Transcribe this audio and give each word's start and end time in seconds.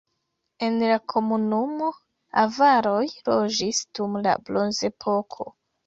En 0.67 0.79
la 0.91 0.95
komunumo 1.15 1.91
avaroj 2.47 3.05
loĝis 3.31 3.87
dum 3.97 4.21
la 4.29 4.39
bronzepoko. 4.51 5.53